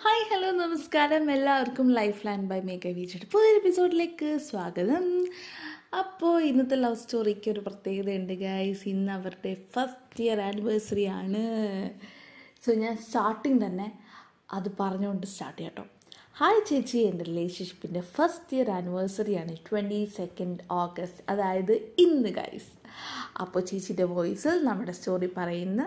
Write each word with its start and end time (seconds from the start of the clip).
Hi 0.00 0.24
hello 0.30 0.50
നമസ്കാരം. 0.50 1.30
എല്ലാവർക്കും 1.30 1.88
life 1.92 2.26
land 2.26 2.48
by 2.50 2.58
മേക്ക 2.60 2.90
വീച്ചിട്ട് 2.98 3.26
പുതിയൊരു 3.32 3.56
എപ്പിസോഡിലേക്ക് 3.56 4.28
സ്വാഗതം. 4.38 5.04
അപ്പോൾ 6.00 6.34
ഇന്നത്തെ 6.42 6.76
ലവ് 6.76 6.94
സ്റ്റോറിക്ക് 6.94 7.48
ഒരു 7.50 7.60
പ്രത്യേകത 7.60 8.10
ഉണ്ട് 8.10 8.32
ഗൈസ് 8.32 8.88
ഇന്ന് 8.88 9.12
അവരുടെ 9.12 9.52
ഫസ്റ്റ് 9.74 10.22
ഇയർ 10.24 10.40
ആനിവേഴ്സറി 10.40 11.04
ആണ്. 11.04 11.42
സോ 12.66 12.72
ഞാൻ 12.84 12.96
സ്റ്റാർട്ടിങ് 12.96 13.60
തന്നെ 13.66 13.88
അത് 14.52 14.70
പറഞ്ഞുകൊണ്ട് 14.80 15.26
സ്റ്റാർട്ട് 15.26 15.58
ചെയ്യാം 15.58 15.74
കേട്ടോ 15.76 15.86
ഹായ് 16.40 16.62
ചേച്ചി. 16.70 16.98
എന്റെ 16.98 17.24
റിലേഷൻഷിപ്പിന്റെ 17.24 18.00
ഫസ്റ്റ് 18.00 18.56
ഇയർ 18.56 18.70
ആനിവേഴ്സറി 18.70 19.36
ആണ് 19.42 19.56
ട്വന്റി 19.70 20.04
സെക്കൻഡ് 20.20 20.58
ഓഗസ്റ്റ് 20.70 21.24
അതായത് 21.28 21.74
ഇന്ന് 21.98 22.28
ഗൈസ് 22.40 22.70
അപ്പോൾ 23.42 23.60
ചേച്ചിയുടെ 23.68 24.06
വോയിസിൽ 24.14 24.56
നമ്മുടെ 24.68 24.92
സ്റ്റോറി 24.98 25.28
പറയുന്ന 25.36 25.82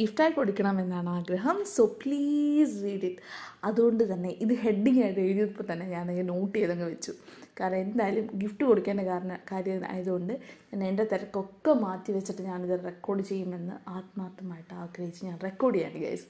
ഗിഫ്റ്റായി 0.00 0.32
കൊടുക്കണമെന്നാണ് 0.38 1.10
ആഗ്രഹം. 1.16 1.58
സോ 1.74 1.84
പ്ലീസ് 2.02 2.74
റീഡ് 2.84 3.06
ഇറ്റ് 3.10 3.22
അതുകൊണ്ട് 3.68 4.04
തന്നെ 4.12 4.30
ഇത് 4.44 4.54
ഹെഡിങ് 4.64 5.02
ആയിട്ട് 5.04 5.20
എഴുതിയപ്പോൾ 5.26 5.66
തന്നെ 5.72 5.86
ഞാൻ 5.94 6.08
നോട്ട് 6.32 6.56
ചെയ്തങ്ങ് 6.58 6.88
വെച്ചു. 6.92 7.14
കാരണം 7.60 7.80
എന്തായാലും 7.84 8.26
ഗിഫ്റ്റ് 8.42 8.64
കൊടുക്കേണ്ട 8.68 9.02
കാരണം 9.08 9.38
കാര്യം 9.50 9.82
ആയതുകൊണ്ട് 9.92 10.34
ഞാൻ 10.70 10.82
എന്റെ 10.90 11.04
തിരക്കൊക്കെ 11.12 11.72
മാറ്റി 11.84 12.10
വെച്ചിട്ട് 12.16 12.42
ഞാനിത് 12.42 12.76
റെക്കോർഡ് 12.90 13.22
ചെയ്യുമെന്ന് 13.30 13.74
ആത്മാർത്ഥമായിട്ട് 13.96 14.72
ആഗ്രഹിച്ച് 14.82 15.22
ഞാൻ 15.28 15.36
റെക്കോർഡ് 15.48 15.76
ചെയ്യാണ് 15.78 16.00
ഗൈസ് 16.04 16.26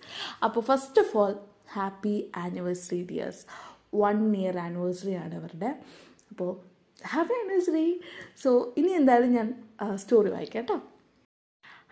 അപ്പോൾ 0.47 0.65
first 0.71 1.03
of 1.05 1.13
all 1.23 1.35
happy 1.77 2.17
anniversary 2.45 3.03
dears 3.13 3.43
one 4.03 4.19
year 4.41 4.57
anniversary 4.67 5.15
ആണ് 5.25 5.35
അവരുടെ. 5.41 5.71
അപ്പോൾ 6.31 6.51
ഹാപ്പി 7.07 7.33
ആനിവേഴ്സറി 7.33 8.01
സോ 8.43 8.75
ഇനി 8.77 8.89
എന്തായാലും 8.89 9.33
ഞാൻ 9.33 9.65
സ്റ്റോറി 9.95 10.31
വായിക്കാം 10.31 10.63
കേട്ടോ 10.63 10.81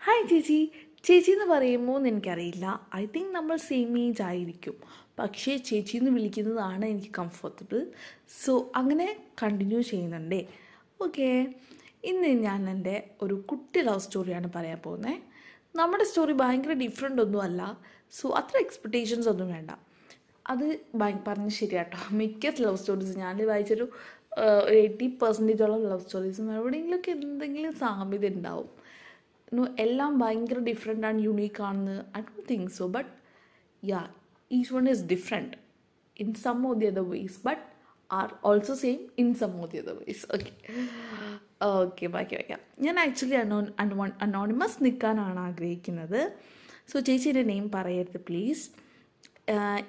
ഹായ് 0.05 0.29
ചേച്ചി. 0.29 0.71
ചേച്ചി 1.03 1.31
എന്ന് 1.31 1.45
പറയുമ്പോൾ 1.45 2.07
എനിക്കറിയില്ല. 2.07 2.87
ഐ 2.95 3.05
തിങ്ക് 3.05 3.31
നമ്മൾ 3.31 3.57
സെയിം 3.57 3.99
ഏജ് 3.99 4.21
ആയിരിക്കും. 4.21 4.73
പക്ഷേ 5.19 5.57
ചേച്ചി 5.57 5.97
എന്ന് 5.97 6.11
വിളിക്കുന്നതാണ് 6.11 6.85
എനിക്ക് 6.85 7.07
കംഫർട്ടബിൾ 7.19 7.87
സോ 8.45 8.71
അങ്ങനെ 8.75 9.19
കണ്ടിന്യൂ 9.43 9.81
ചെയ്യുന്നുണ്ടേ. 9.81 10.47
ഓക്കെ 11.01 11.53
ഇന്ന് 12.03 12.27
ഞാൻ 12.27 12.69
എന്റെ 12.69 13.09
ഒരു 13.21 13.33
കുട്ടി 13.33 13.81
ലവ് 13.81 13.99
സ്റ്റോറിയാണ് 13.99 14.51
പറയാൻ 14.55 14.77
പോകുന്നത് 14.77 15.17
നമ്മുടെ 15.75 16.03
സ്റ്റോറി 16.03 16.33
ഭയങ്കര 16.33 16.73
ഡിഫറെന്റ് 16.73 17.21
ഒന്നും 17.21 17.41
അല്ല. 17.41 17.77
സോ 18.11 18.29
അത്ര 18.29 18.57
എക്സ്പെക്റ്റേഷൻസ് 18.57 19.29
ഒന്നും 19.29 19.47
വേണ്ട. 19.47 19.71
അത് 20.47 20.79
ഭയ- 20.95 21.25
പറഞ്ഞ് 21.27 21.49
ശരിയാട്ടോ. 21.49 22.15
മിക്ക 22.15 22.51
ലവ് 22.61 22.77
സ്റ്റോറീസ് 22.77 23.17
ഞാൻ 23.17 23.47
വായിച്ചൊരു 23.47 23.89
ഒരു 24.41 24.75
എയ്റ്റി 24.81 25.07
പെർസെന്റേജോളം 25.21 25.81
ലവ് 25.91 26.03
സ്റ്റോറീസും 26.05 26.47
എവിടെയെങ്കിലുമൊക്കെ 26.57 27.11
എന്തെങ്കിലും 27.11 27.73
സാമ്യത 27.83 28.25
ഉണ്ടാവും. 28.35 28.69
എല്ലാം 29.85 30.11
ഭയങ്കര 30.19 30.59
ഡിഫറെന്റ് 30.69 31.07
ആണ് 31.07 31.19
യുണീക്ക് 31.27 31.61
ആണെന്ന് 31.69 31.97
I 32.17 32.21
don't 32.27 32.43
think 32.51 32.71
so 32.79 32.87
but 32.95 33.09
yeah 33.83 34.01
each 34.51 34.73
one 34.75 34.89
is 34.93 35.03
different 35.13 35.57
in 36.23 36.29
some 36.43 36.59
of 36.69 36.79
the 36.81 36.85
other 36.85 37.05
ways 37.13 37.39
but 37.47 37.63
are 38.09 38.29
also 38.49 38.75
same 38.83 38.99
in 39.23 39.29
some 39.41 39.53
of 39.63 39.71
the 39.71 39.77
other 39.77 39.95
ways 40.03 40.25
okay 40.35 40.53
okay 41.81 42.07
ബാക്കി 42.07 42.35
വയ്ക്കാം 42.35 42.61
ഞാൻ 42.85 42.95
ആക്ച്വലി 42.99 43.37
അനോ 43.45 43.57
anonymous 44.25 44.77
നിൽക്കാനാണ് 44.85 45.39
ആഗ്രഹിക്കുന്നത്. 45.47 46.21
So 46.91 46.99
ചേച്ചിയുടെ 46.99 47.43
name 47.43 47.65
പറയരുത് 47.75 48.19
please 48.29 48.63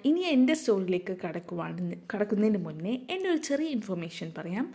ഇനി 0.09 0.23
എന്റെ 0.35 0.55
സ്റ്റോറിയിലേക്ക് 0.61 1.15
കടക്കുവാണ് 1.25 1.97
കടക്കുന്നതിന് 2.13 2.61
മുന്നേ 2.67 2.93
എന്റെ 3.15 3.29
ഒരു 3.33 3.41
ചെറിയ 3.49 3.69
ഇൻഫർമേഷൻ 3.77 4.29
പറയാം. 4.39 4.67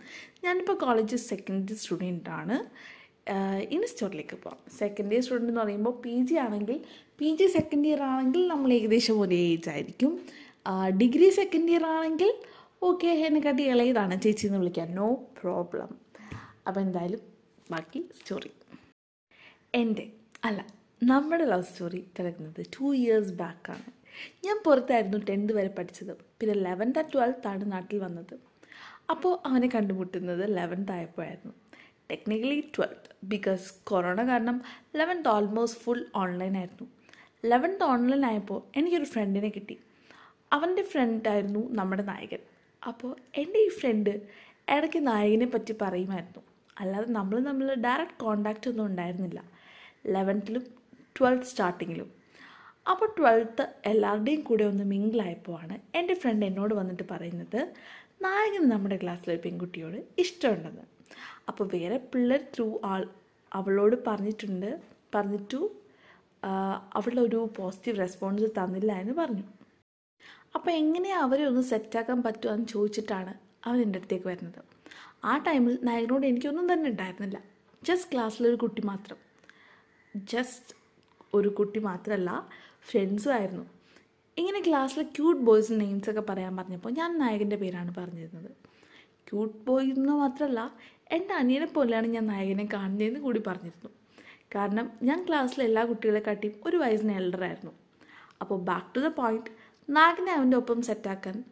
ഞാനിപ്പോൾ 0.44 0.76
കോളേജ് 0.84 1.16
സെക്കൻഡ് 1.30 1.76
സ്റ്റുഡന്റ് 1.82 2.30
ആണ്. 2.40 2.56
ഇനി 3.74 3.86
സ്റ്റോറിലേക്ക് 3.92 4.36
പോകാം 4.44 4.58
സെക്കൻഡ് 4.80 5.12
ഇയർ 5.14 5.22
സ്റ്റുഡന്റ് 5.26 5.50
എന്ന് 5.52 5.62
പറയുമ്പോൾ 5.62 5.94
പി 6.04 6.14
ജി 6.28 6.36
ആണെങ്കിൽ 6.46 6.76
പി 7.20 7.28
ജി 7.38 7.46
സെക്കൻഡ് 7.56 7.88
ഇയർ 7.90 8.02
ആണെങ്കിൽ 8.12 8.42
നമ്മൾ 8.52 8.70
ഏകദേശം 8.78 9.16
ഒരേ 9.24 9.40
ഏജ് 9.54 9.70
ആയിരിക്കും. 9.74 10.12
ഡിഗ്രി 11.02 11.28
സെക്കൻഡ് 11.40 11.72
ഇയർ 11.74 11.84
ആണെങ്കിൽ 11.96 12.30
ഓക്കെ 12.90 13.10
എന്നെക്കാട്ടി 13.28 13.64
ഇളയതാണ്. 13.72 14.14
ചേച്ചി 14.24 14.46
എന്ന് 14.48 14.60
വിളിക്കാം. 14.62 14.88
നോ 15.00 15.08
പ്രോബ്ലം 15.40 15.90
അപ്പോൾ 16.68 16.80
എന്തായാലും 16.86 17.22
ബാക്കി 17.74 18.00
സ്റ്റോറി 18.18 18.52
എന്റെ 19.82 20.04
അല്ല 20.48 20.60
നമ്മുടെ 21.02 21.44
ലവ് 21.44 21.62
സ്റ്റോറി 21.62 22.04
തുടങ്ങുന്നത് 22.18 22.66
ടു 22.66 22.94
ഇയേഴ്സ് 22.94 23.32
ബാക്കാണ് 23.32 23.92
ഞാൻ 24.46 24.62
പുറത്തായിരുന്നു 24.66 25.18
ടെൻത്ത് 25.18 25.52
വരെ 25.52 25.68
പഠിച്ചത്. 25.68 26.16
പിന്നെ 26.40 26.54
ലെവൻത്ത് 26.54 27.04
ട്വൽത്ത് 27.14 27.48
ആണ് 27.48 27.72
നാട്ടിൽ 27.72 27.98
വന്നത്. 27.98 28.38
അപ്പോൾ 29.10 29.48
അവനെ 29.48 29.68
കണ്ടുമുട്ടുന്നത് 29.74 30.56
ലെവൻത്ത് 30.56 30.92
ആയപ്പോഴായിരുന്നു. 30.92 31.54
ടെക്നിക്കലി 32.10 32.60
ട്വൽത്ത് 32.60 33.16
ബിക്കോസ് 33.24 33.74
കൊറോണ 33.84 34.28
കാരണം 34.28 34.62
ലെവൻത്ത് 34.96 35.28
ഓൾമോസ്റ്റ് 35.28 35.80
ഫുൾ 35.80 36.04
ഓൺലൈൻ 36.14 36.56
ആയിരുന്നു. 36.56 36.90
ലെവൻത്ത് 37.46 37.84
ഓൺലൈൻ 37.84 38.26
ആയപ്പോൾ 38.26 38.78
എനിക്കൊരു 38.78 39.04
ഫ്രണ്ടിനെ 39.04 39.48
കിട്ടി. 39.48 39.80
അവന്റെ 40.52 40.82
ഫ്രണ്ടായിരുന്നു 40.82 41.72
നമ്മുടെ 41.72 42.02
നായകൻ. 42.02 42.38
അപ്പോൾ 42.86 43.16
എന്റെ 43.36 43.58
ഈ 43.58 43.68
ഫ്രണ്ട് 43.68 44.10
ഇടയ്ക്ക് 44.68 45.06
നായകനെ 45.06 45.46
പറ്റി 45.46 45.74
പറയുമായിരുന്നു. 45.82 46.42
അല്ലാതെ 46.78 47.12
നമ്മൾ 47.12 47.40
നമ്മൾ 47.40 47.74
ഡയറക്റ്റ് 47.74 48.20
കോണ്ടാക്റ്റ് 48.20 48.70
ഒന്നും 48.70 48.86
ഉണ്ടായിരുന്നില്ല. 48.86 49.44
ലെവൻത്തിലും 50.06 50.85
ട്വൽത്ത് 51.16 51.48
സ്റ്റാർട്ടിങ്ങിലും. 51.50 52.08
അപ്പോൾ 52.92 53.08
ട്വൽത്ത് 53.18 53.64
എല്ലാവരുടെയും 53.90 54.42
കൂടെ 54.48 54.64
ഒന്ന് 54.70 54.84
മിങ്കിളായപ്പോഴാണ് 54.92 55.76
എന്റെ 55.98 56.14
ഫ്രണ്ട് 56.22 56.44
എന്നോട് 56.48 56.74
വന്നിട്ട് 56.80 57.04
പറയുന്നത് 57.12 57.60
നായകന് 58.24 58.68
നമ്മുടെ 58.72 58.96
ക്ലാസ്സിലെ 59.02 59.32
ഒരു 59.34 59.42
പെൺകുട്ടിയോട് 59.46 59.98
ഇഷ്ടമുണ്ടെന്ന്. 60.22 60.84
അപ്പോൾ 61.48 61.66
വേറെ 61.74 61.96
പിള്ളേർ 62.12 62.42
ത്രൂ 62.54 62.68
ആൾ 62.90 63.02
അവളോട് 63.52 63.96
പറഞ്ഞിട്ടുണ്ട് 64.06 64.70
പറഞ്ഞിട്ടു 65.14 65.60
അവളൊരു 66.98 67.40
പോസിറ്റീവ് 67.58 67.98
റെസ്പോൺസ് 68.04 68.48
തന്നില്ല 68.58 68.92
എന്ന് 69.02 69.14
പറഞ്ഞു. 69.20 69.44
അപ്പോൾ 70.56 70.70
എങ്ങനെയാണ് 70.80 71.22
അവരെ 71.26 71.44
ഒന്ന് 71.50 71.62
സെറ്റാക്കാൻ 71.72 72.18
പറ്റുമോ 72.26 72.52
എന്ന് 72.56 72.66
ചോദിച്ചിട്ടാണ് 72.74 73.32
അവൻ 73.66 73.78
എന്റെ 73.84 73.98
അടുത്തേക്ക് 74.00 74.28
വരുന്നത്. 74.28 74.60
ആ 75.30 75.32
ടൈമിൽ 75.46 75.74
നായകനോട് 75.88 76.26
എനിക്കൊന്നും 76.30 76.66
തന്നെ 76.72 76.86
ഉണ്ടായിരുന്നില്ല. 76.90 77.38
ജസ്റ്റ് 77.82 78.10
ക്ലാസ്സിലൊരു 78.12 78.58
കുട്ടി 78.64 78.82
മാത്രം. 78.90 79.18
ജസ്റ്റ് 80.32 80.74
ഒരു 81.34 81.48
കുട്ടി 81.48 81.80
മാത്രമല്ല 81.80 82.48
ഫ്രണ്ട്സും 82.88 83.32
ആയിരുന്നു. 83.32 83.64
ഇങ്ങനെ 84.38 84.60
ക്ലാസ്സിലെ 84.60 85.02
ക്യൂട്ട് 85.02 85.42
ബോയ്സ് 85.42 85.72
നെയിംസ് 85.72 86.10
ഒക്കെ 86.10 86.20
പറയാൻ 86.20 86.56
പറഞ്ഞപ്പോൾ 86.56 86.90
ഞാൻ 86.90 87.18
നായകന്റെ 87.18 87.56
പേരാണ് 87.56 87.94
പറഞ്ഞിരുന്നത്. 87.98 88.50
ക്യൂട്ട് 89.28 89.56
ബോയ് 89.66 89.90
എന്ന് 89.90 90.12
മാത്രമല്ല 90.12 90.72
എന്റെ 91.12 91.34
അനിയനെ 91.34 91.66
പോലെയാണ് 91.66 92.06
ഞാൻ 92.06 92.26
നായകനെ 92.26 92.66
കാണുന്നതെന്ന് 92.72 93.20
കൂടി 93.20 93.42
പറഞ്ഞിരുന്നു. 93.46 93.90
കാരണം 94.54 94.90
ഞാൻ 95.02 95.26
ക്ലാസ്സിലെ 95.28 95.64
എല്ലാ 95.64 95.84
കുട്ടികളെക്കാട്ടിയും 95.84 96.54
ഒരു 96.66 96.76
വയസ്സിന് 96.76 97.12
എൽഡറായിരുന്നു 97.12 97.72
അപ്പോൾ 98.42 98.58
ബാക്ക് 98.60 98.96
ടു 98.96 99.00
ദ 99.00 99.06
പോയിന്റ് 99.06 99.50
നായകനെ 99.90 100.32
അവന്റെ 100.32 100.56
ഒപ്പം 100.56 100.82
സെറ്റാക്കാൻ 100.82 101.44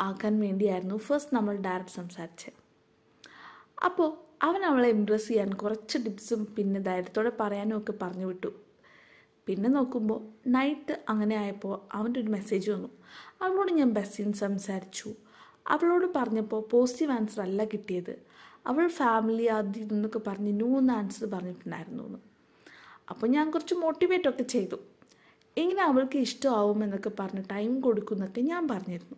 ആക്കാൻ 0.00 0.40
വേണ്ടിയായിരുന്നു 0.40 0.96
ഫസ്റ്റ് 0.96 1.36
നമ്മൾ 1.36 1.56
ഡയറക്റ്റ് 1.56 1.92
സംസാരിച്ചത്. 1.92 2.58
അപ്പോൾ 3.84 4.32
അവൻ 4.42 4.64
അവളെ 4.64 4.88
ഇമ്പ്രസ് 4.88 5.28
ചെയ്യാൻ 5.28 5.50
കുറച്ച് 5.54 5.98
ടിപ്സും 5.98 6.44
പിന്നെ 6.44 6.80
ധൈര്യത്തോടെ 6.80 7.32
പറയാനും 7.40 7.78
ഒക്കെ 7.78 7.92
പറഞ്ഞു 8.02 8.26
വിട്ടു. 8.26 8.52
പിന്നെ 9.46 9.68
നോക്കുമ്പോൾ 9.68 10.20
നൈറ്റ് 10.46 10.94
അങ്ങനെ 11.08 11.36
ആയപ്പോൾ 11.36 11.80
അവന്റെ 11.92 12.20
ഒരു 12.20 12.28
മെസ്സേജ് 12.28 12.70
വന്നു. 12.70 12.90
അവളോട് 13.42 13.72
ഞാൻ 13.72 13.90
ബസ്സിൽ 13.90 14.32
സംസാരിച്ചു. 14.32 15.14
അവളോട് 15.66 16.06
പറഞ്ഞപ്പോൾ 16.16 16.68
പോസിറ്റീവ് 16.70 17.12
ആൻസർ 17.12 17.40
അല്ല 17.42 17.64
കിട്ടിയത്. 17.64 18.14
അവൾ 18.66 18.88
ഫാമിലി 18.88 19.44
അത് 19.44 19.78
നിന്നൊക്കെ 19.92 20.20
പറഞ്ഞ് 20.26 20.60
നൂന്ന് 20.60 20.92
ആൻസർ 20.92 21.24
പറഞ്ഞിട്ടുണ്ടായിരുന്നു 21.34 22.06
എന്ന് 22.06 22.18
അപ്പോൾ 23.10 23.26
ഞാൻ 23.26 23.50
കുറച്ച് 23.50 23.74
മോട്ടിവേറ്റൊക്കെ 23.74 24.42
ചെയ്തു. 24.42 24.78
ഇങ്ങനെ 25.56 25.82
അവൾക്ക് 25.82 26.18
ഇഷ്ടമാവും 26.18 26.84
എന്നൊക്കെ 26.84 27.12
പറഞ്ഞ് 27.20 27.42
ടൈം 27.50 27.80
കൊടുക്കുന്നൊക്കെ 27.80 28.40
ഞാൻ 28.40 28.68
പറഞ്ഞിരുന്നു. 28.68 29.16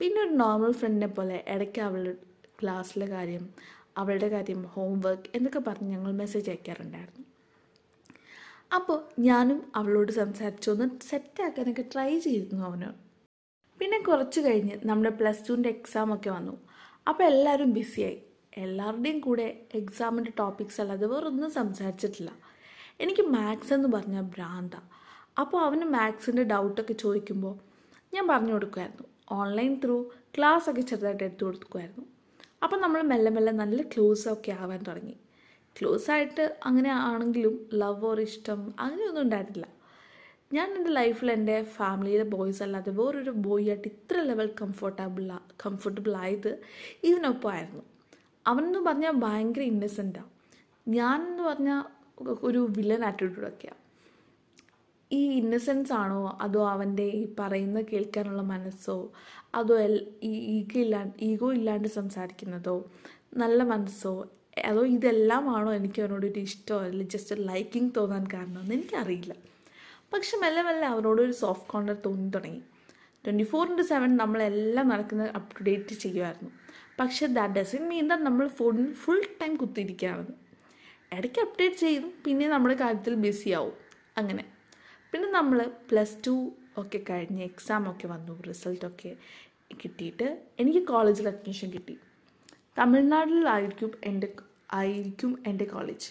പിന്നെ 0.00 0.20
ഒരു 0.22 0.34
നോർമൽ 0.34 0.72
ഫ്രണ്ടിനെ 0.72 1.06
പോലെ 1.06 1.44
ഇടയ്ക്ക് 1.48 1.80
അവൾ 1.80 2.16
ക്ലാസ്സിലെ 2.62 3.06
കാര്യം 3.06 3.44
അവളുടെ 3.96 4.28
കാര്യം 4.28 4.62
ഹോംവർക്ക് 4.74 5.30
എന്നൊക്കെ 5.34 5.58
പറഞ്ഞ് 5.58 5.90
ഞങ്ങൾ 5.90 6.12
മെസ്സേജ് 6.12 6.50
അയക്കാറുണ്ടായിരുന്നു. 6.50 7.31
അപ്പോൾ 8.72 8.98
ഞാനും 9.18 9.58
അവളോട് 9.76 10.12
സംസാരിച്ചൊന്ന് 10.12 10.86
സെറ്റാക്കാനൊക്കെ 11.08 11.84
ട്രൈ 11.92 12.10
ചെയ്തിരുന്നു 12.18 12.64
അവന്. 12.64 12.88
പിന്നെ 13.80 13.98
കുറച്ച് 13.98 14.40
കഴിഞ്ഞ് 14.40 14.76
നമ്മുടെ 14.88 15.10
പ്ലസ് 15.10 15.44
ടുവിന്റെ 15.48 15.68
എക്സാം 15.68 16.14
ഒക്കെ 16.14 16.30
വന്നു. 16.30 16.54
അപ്പോൾ 17.08 17.24
എല്ലാവരും 17.24 17.70
ബിസിയായി 17.72 18.18
എല്ലാവരുടെയും 18.58 19.20
കൂടെ 19.20 19.46
എക്സാമിന്റെ 19.74 20.32
ടോപ്പിക്സ് 20.38 20.80
അല്ലാതെ 20.80 21.06
വേറൊന്നും 21.06 21.50
സംസാരിച്ചിട്ടില്ല. 21.50 22.30
എനിക്ക് 23.00 23.24
മാത്സ് 23.34 23.72
എന്ന് 23.74 23.88
പറഞ്ഞാൽ 23.88 24.24
ഭ്രാന്ത. 24.34 24.74
അപ്പോൾ 25.38 25.60
അവന് 25.66 25.86
മാത്സിന്റെ 25.96 26.42
ഡൗട്ടൊക്കെ 26.42 26.92
ചോദിക്കുമ്പോൾ 26.92 27.54
ഞാൻ 28.14 28.24
പറഞ്ഞു 28.28 28.52
കൊടുക്കുമായിരുന്നു 28.52 29.06
ഓൺലൈൻ 29.40 29.74
ത്രൂ 29.84 29.96
ക്ലാസ് 30.36 30.70
ഒക്കെ 30.70 30.80
ചെറുതായിട്ട് 30.80 31.24
എടുത്തു 31.24 31.44
കൊടുക്കുമായിരുന്നു 31.44 32.04
അപ്പം 32.62 32.80
നമ്മൾ 32.80 33.00
മെല്ലെ 33.02 33.30
മെല്ലെ 33.30 33.52
നല്ല 33.52 33.82
ക്ലോസ് 33.82 34.26
ഒക്കെ 34.28 34.52
ആവാൻ 34.52 34.80
തുടങ്ങി. 34.88 35.16
ക്ലോസ് 35.80 36.10
ആയിട്ട് 36.10 36.56
അങ്ങനെ 36.64 36.90
ആണെങ്കിലും 36.90 37.68
ലവ് 37.74 38.06
ഓർ 38.06 38.20
ഇഷ്ടം 38.20 38.74
അങ്ങനെയൊന്നും 38.80 39.22
ഉണ്ടായിട്ടില്ല. 39.22 39.66
ഞാൻ 40.52 40.76
എന്റെ 40.76 40.90
ലൈഫിൽ 40.90 41.32
എന്റെ 41.32 41.62
ഫാമിലിയിലെ 41.62 42.24
ബോയ്സ് 42.24 42.62
അല്ലാതെ 42.62 42.90
വേറൊരു 42.90 43.30
ബോയ് 43.30 43.68
ആയിട്ട് 43.68 43.88
ഇത്ര 43.88 44.16
ലെവൽ 44.20 44.50
കംഫർട്ടബിൾ 44.62 45.32
കംഫർട്ടബിൾ 45.66 46.16
ആയത് 46.16 46.58
ഇവനൊപ്പം 47.04 47.52
ആയിരുന്നു. 47.52 47.82
അവനെന്ന് 48.46 48.78
പറഞ്ഞാൽ 48.78 49.12
ഭയങ്കര 49.12 49.62
ഇന്നസെന്റാണ് 49.62 50.30
എന്ന് 51.16 51.42
പറഞ്ഞാൽ 51.42 51.82
ഒരു 52.42 52.58
വില്ലൻ 52.58 53.04
ആറ്റിറ്റ്യൂഡൊക്കെയാണ് 53.04 53.80
ഈ 55.12 55.38
ഇന്നസെൻസ് 55.38 55.92
ആണോ 55.92 56.38
അതോ 56.40 56.68
അവന്റെ 56.68 57.02
ഈ 57.02 57.34
പറയുന്ന 57.40 57.80
കേൾക്കാനുള്ള 57.80 58.42
മനസ്സോ 58.42 59.12
അതോ 59.54 59.80
ഈ 60.22 60.32
ഈഗോ 60.58 60.80
ഇല്ലാണ്ട് 60.80 61.14
ഈഗോ 61.22 61.52
ഇല്ലാണ്ട് 61.52 61.88
സംസാരിക്കുന്നതോ 61.88 62.90
നല്ല 63.34 63.62
മനസ്സോ 63.62 64.28
അതോ 64.58 64.84
ഇതെല്ലാമാണോ 64.86 65.74
എനിക്ക് 65.74 66.02
അവനോടൊരു 66.02 66.40
ഇഷ്ടമോ 66.40 66.78
അല്ലെങ്കിൽ 66.80 67.08
ജസ്റ്റ് 67.08 67.34
ഒരു 67.34 67.42
ലൈക്കിങ് 67.42 67.90
തോന്നാൻ 67.96 68.24
കാരണമെന്ന് 68.32 68.74
എനിക്കറിയില്ല. 68.74 69.34
പക്ഷെ 70.12 70.36
മെല്ലെ 70.36 70.62
മെല്ലെ 70.62 70.88
അവനോടൊരു 70.88 71.32
സോഫ്റ്റ് 71.32 71.68
കോർണർ 71.68 71.96
തോന്നി 72.06 72.30
തുടങ്ങി. 72.30 72.62
ട്വന്റി 73.24 73.42
ഫോർ 73.42 73.70
ഇന്റു 73.70 73.82
സെവൻ 73.82 74.16
നമ്മളെല്ലാം 74.16 74.88
നടക്കുന്നത് 74.88 75.30
അപ് 75.30 75.50
ടു 75.50 75.62
ഡേറ്റ് 75.62 75.94
ചെയ്യുമായിരുന്നു 75.94 76.50
പക്ഷേ 77.00 77.26
ദാറ്റ് 77.26 77.54
ഡസൻ 77.54 77.88
മീൻ 77.88 78.08
ദാറ്റ് 78.08 78.22
നമ്മൾ 78.22 78.48
ഫോണിൽ 78.48 78.92
ഫുൾ 78.92 79.22
ടൈം 79.42 79.56
കുത്തിയിരിക്കുകയാണെന്ന് 79.56 80.36
ഇടയ്ക്ക് 81.16 81.40
അപ്ഡേറ്റ് 81.40 81.76
ചെയ്യും 81.76 82.12
പിന്നെ 82.26 82.48
നമ്മുടെ 82.48 82.74
കാര്യത്തിൽ 82.74 83.14
ബിസി 83.14 83.50
ആവും. 83.50 83.72
അങ്ങനെ. 84.16 84.44
പിന്നെ 85.12 85.30
നമ്മൾ 85.30 85.70
പ്ലസ് 85.90 86.16
ടു 86.26 86.52
ഒക്കെ 86.78 87.00
കഴിഞ്ഞ് 87.10 87.42
എക്സാം 87.42 87.90
ഒക്കെ 87.90 88.06
വന്നു 88.06 88.42
റിസൾട്ടൊക്കെ 88.48 89.16
കിട്ടിയിട്ട് 89.84 90.42
എനിക്ക് 90.58 90.88
കോളേജിൽ 90.88 91.28
അഡ്മിഷൻ 91.28 91.70
കിട്ടി. 91.70 91.98
തമിഴ്നാട്ടിലായിരിക്കും 92.78 93.90
എന്റെ 94.04 94.28
ആയിരിക്കും 94.72 95.42
എന്റെ 95.46 95.64
കോളേജ് 95.64 96.08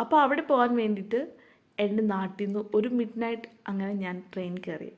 അപ്പോൾ 0.00 0.20
അവിടെ 0.20 0.42
പോകാൻ 0.42 0.76
വേണ്ടിയിട്ട് 0.76 1.32
എന്റെ 1.78 2.02
നാട്ടിൽ 2.02 2.46
നിന്ന് 2.46 2.64
ഒരു 2.74 2.88
മിഡ് 2.88 3.22
നൈറ്റ് 3.22 3.42
അങ്ങനെ 3.68 3.92
ഞാൻ 3.92 4.22
ട്രെയിൻ 4.34 4.58
കയറി 4.58 4.92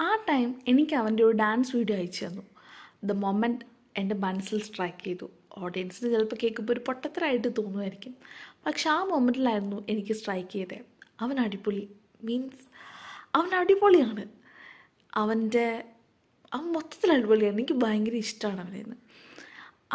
ആ 0.00 0.16
ടൈം 0.28 0.54
എനിക്ക് 0.68 0.94
അവന്റെ 0.94 1.22
ഒരു 1.22 1.36
ഡാൻസ് 1.36 1.76
വീഡിയോ 1.76 1.98
അയച്ചു 1.98 2.24
തന്നു. 2.24 2.42
ദ 3.04 3.12
മൊമെന്റ് 3.12 3.64
എന്റെ 3.96 4.14
മനസ്സിൽ 4.14 4.62
സ്ട്രൈക്ക് 4.62 5.04
ചെയ്തു. 5.04 5.30
ഓഡിയൻസിന് 5.58 6.10
ചിലപ്പോൾ 6.10 6.36
കേൾക്കുമ്പോൾ 6.42 6.72
ഒരു 6.72 6.80
പൊട്ടത്തരായിട്ട് 6.86 7.48
തോന്നുമായിരിക്കും. 7.58 8.14
പക്ഷെ 8.66 8.90
ആ 8.90 9.04
മൊമെന്റിലായിരുന്നു 9.04 9.84
എനിക്ക് 9.88 10.12
സ്ട്രൈക്ക് 10.12 10.50
ചെയ്തത് 10.50 10.78
അവൻ 11.20 11.40
അടിപൊളി. 11.40 11.88
മീൻസ് 12.24 12.64
അവൻ 13.34 13.54
അടിപൊളിയാണ്. 13.54 14.24
അവന്റെ 15.14 15.84
അവൻ 16.52 16.72
മൊത്തത്തിൽ 16.72 17.12
അടിപൊളിയാണ്. 17.12 17.56
എനിക്ക് 17.56 17.72
ഭയങ്കര 17.72 18.12
ഇഷ്ടമാണ് 18.12 18.60
അവനെന്ന് 18.60 18.96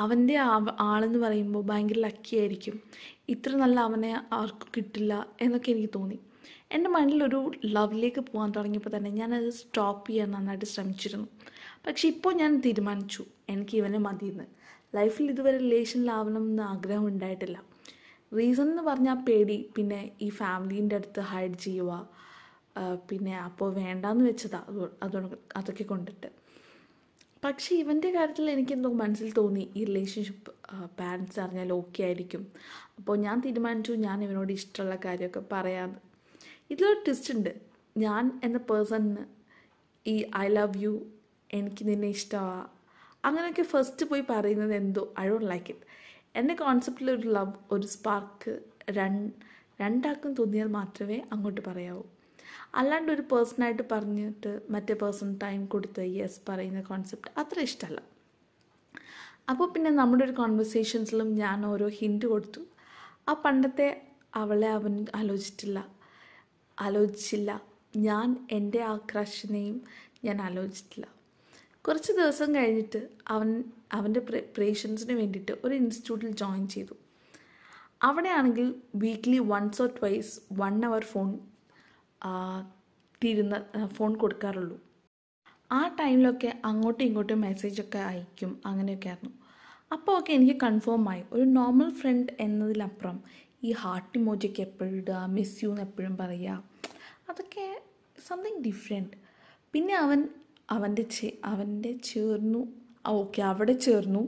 അവന്റെ 0.04 0.36
ആളെന്ന് 0.90 1.20
പറയുമ്പോൾ 1.26 1.64
ഭയങ്കര 1.70 2.00
ലക്കി 2.08 2.34
ആയിരിക്കും. 2.42 2.76
ഇത്ര 3.34 3.52
നല്ല 3.64 3.80
അവനെ 3.90 4.12
ആർക്കും 4.40 4.70
കിട്ടില്ല 4.78 5.14
എന്നൊക്കെ 5.42 5.70
എനിക്ക് 5.74 5.92
തോന്നി. 5.96 6.18
എന്റെ 6.76 6.90
മൈൻഡിലൊരു 6.96 7.40
ലവിലേക്ക് 7.78 8.22
പോകാൻ 8.30 8.50
തുടങ്ങിയപ്പോൾ 8.56 8.92
തന്നെ 8.96 9.12
ഞാനത് 9.20 9.50
സ്റ്റോപ്പ് 9.60 10.06
ചെയ്യാൻ 10.10 10.30
നന്നായിട്ട് 10.36 10.68
ശ്രമിച്ചിരുന്നു. 10.74 11.28
പക്ഷെ 11.86 12.06
ഇപ്പോൾ 12.14 12.34
ഞാൻ 12.42 12.52
തീരുമാനിച്ചു 12.66 13.24
എനിക്ക് 13.54 13.76
ഇവനെ 13.82 14.00
മതിയെന്ന്. 14.08 14.46
ലൈഫിൽ 14.98 15.26
ഇതുവരെ 15.34 15.58
റിലേഷനിലാവണം 15.66 16.44
എന്ന് 16.50 16.64
ആഗ്രഹം 16.74 17.06
ഉണ്ടായിട്ടില്ല. 17.12 17.58
റീസൺ 18.38 18.68
എന്ന് 18.72 18.84
പറഞ്ഞാൽ 18.90 19.20
പേടി 19.28 19.58
പിന്നെ 19.76 20.02
ഈ 20.26 20.30
ഫാമിലീന്റെ 20.40 20.98
അടുത്ത് 21.00 21.22
ഹൈഡ് 21.32 21.58
ചെയ്യുക 21.66 21.94
പിന്നെ 23.10 23.34
അപ്പോൾ 23.48 23.70
വേണ്ടാന്ന് 23.82 24.24
വെച്ചതാ 24.30 24.60
അത് 25.06 25.18
അതൊക്കെ 25.60 25.86
കൊണ്ടിട്ട്. 25.92 26.30
പക്ഷേ 27.44 27.72
ഇവന്റെ 27.82 28.10
കാര്യത്തിൽ 28.12 28.52
എനിക്കെന്തോ 28.54 28.90
മനസ്സിൽ 29.02 29.30
തോന്നി 29.34 29.64
ഈ 29.80 29.82
റിലേഷൻഷിപ്പ് 29.90 30.52
പാരൻസ് 31.00 31.40
അറിഞ്ഞാൽ 31.44 31.70
ഓക്കെ 31.74 32.02
ആയിരിക്കും. 32.04 32.44
അപ്പോൾ 32.98 33.18
ഞാൻ 33.26 33.38
തീരുമാനിച്ചു 33.46 33.94
ഞാൻ 34.08 34.18
ഇവനോട് 34.24 34.52
ഇഷ്ടമുള്ള 34.58 34.96
കാര്യമൊക്കെ 35.06 35.42
പറയാമെന്ന് 35.54 36.02
ഇതിലൊരു 36.72 37.00
ട്വിസ്റ്റ് 37.06 37.32
ഉണ്ട്. 37.36 37.52
ഞാൻ 37.96 38.24
എന്ന 38.44 38.58
പേഴ്സണിന് 38.70 39.24
ഈ 40.06 40.16
ഐ 40.44 40.48
ലവ് 40.58 40.82
യു 40.84 40.94
എനിക്ക് 41.50 41.84
നിന്നെ 41.90 42.10
ഇഷ്ടമാണ് 42.18 42.68
അങ്ങനെയൊക്കെ 43.24 43.66
ഫസ്റ്റ് 43.74 44.04
പോയി 44.10 44.24
പറയുന്നത് 44.32 44.74
എന്തോ 44.82 45.04
ഐ 45.20 45.26
ഡോണ്ട് 45.30 45.50
ലൈക്ക് 45.50 45.72
ഇറ്റ് 45.74 45.86
എന്റെ 46.40 46.54
കോൺസെപ്റ്റിൽ 46.64 47.08
ഒരു 47.16 47.28
ലവ് 47.38 47.56
ഒരു 47.76 47.88
സ്പാർക്ക് 47.96 48.54
രണ്ട് 48.98 49.34
രണ്ടാൾക്കും 49.82 50.32
തോന്നിയാൽ 50.34 50.70
മാത്രമേ 50.80 51.18
അങ്ങോട്ട് 51.34 51.62
പറയാവൂ. 51.68 52.04
അല്ലാണ്ട് 52.76 53.12
ഒരു 53.12 53.22
പേഴ്സണായിട്ട് 53.22 53.84
പറഞ്ഞിട്ട് 53.92 54.62
മറ്റേ 54.70 54.94
പേഴ്സൺ 54.94 55.38
ടൈം 55.44 55.66
കൊടുത്ത് 55.66 56.02
യെസ് 56.02 56.40
പറയുന്ന 56.50 56.82
കോൺസെപ്റ്റ് 56.82 57.40
അത്ര 57.40 57.60
ഇഷ്ടമല്ല 57.60 58.02
അപ്പോൾ 59.50 59.72
പിന്നെ 59.72 59.92
നമ്മുടെ 59.92 60.26
ഒരു 60.26 60.32
കോൺവെർസേഷൻസിലും 60.32 61.36
ഞാൻ 61.36 61.66
ഓരോ 61.66 61.88
ഹിന്റ് 61.88 62.26
കൊടുത്തു. 62.26 62.62
ആ 63.30 63.34
പണ്ടത്തെ 63.34 64.08
അവളെ 64.36 64.70
അവൻ 64.70 65.06
ആലോചിച്ചിട്ടില്ല. 65.16 65.88
ആലോചിച്ചില്ല. 66.80 67.62
ഞാൻ 67.96 68.48
എന്റെ 68.52 68.82
ആ 68.82 68.98
ക്രഷിനെയും 68.98 69.82
ഞാൻ 70.24 70.42
ആലോചിച്ചിട്ടില്ല. 70.42 71.08
കുറച്ച് 71.88 72.12
ദിവസം 72.12 72.56
കഴിഞ്ഞിട്ട് 72.56 73.10
അവൻ 73.28 73.64
അവന്റെ 73.94 74.20
പ്രിപ്പറേഷൻസിന് 74.20 75.14
വേണ്ടിയിട്ട് 75.14 75.54
ഒരു 75.64 75.76
ഇൻസ്റ്റിറ്റ്യൂട്ടിൽ 75.76 76.32
ജോയിൻ 76.32 76.68
ചെയ്തു. 76.68 76.94
അവിടെയാണെങ്കിൽ 78.04 78.76
weekly 78.96 79.40
once 79.40 79.82
or 79.82 79.90
twice 79.90 80.40
one 80.54 80.86
hour 80.86 81.04
phone 81.04 81.40
തീരുന്ന 83.22 83.56
ഫോൺ 83.96 84.12
കൊടുക്കാറുള്ളൂ. 84.16 84.78
ആ 85.72 85.82
ടൈമിലൊക്കെ 86.00 86.50
അങ്ങോട്ടും 86.66 87.04
ഇങ്ങോട്ടും 87.08 87.42
മെസ്സേജൊക്കെ 87.48 88.00
അയക്കും. 88.12 88.52
അങ്ങനെയൊക്കെ 88.66 89.10
ആയിരുന്നു 89.10 89.34
അപ്പോൾ 89.96 90.14
ഒക്കെ 90.20 90.32
എനിക്ക് 90.38 90.56
കൺഫേം 90.64 91.04
ആയി. 91.12 91.24
ഒരു 91.34 91.46
നോർമൽ 91.58 91.90
ഫ്രണ്ട് 92.00 92.32
എന്നതിലപ്പുറം 92.46 93.18
ഈ 93.68 93.72
ഹാർട്ട് 93.82 94.18
ഇമോജിയൊക്കെ 94.20 94.62
എപ്പോഴും 94.68 94.96
ഇടുക 95.00 95.22
മിസ് 95.36 95.58
യു 95.64 95.70
എന്ന് 95.70 95.84
എപ്പോഴും 95.88 96.14
പറയുക 96.18 96.64
അതൊക്കെ 97.30 97.66
സംതിങ് 98.28 98.62
ഡിഫറെന്റ് 98.68 99.18
പിന്നെ 99.74 99.96
അവൻ 100.04 100.20
അവന്റെ 100.76 101.04
ചേ 101.16 101.28
അവന്റെ 101.52 101.92
ചേർന്നു. 102.12 102.62
ഓക്കെ 103.18 103.42
അവിടെ 103.52 103.74
ചേർന്നു. 103.86 104.22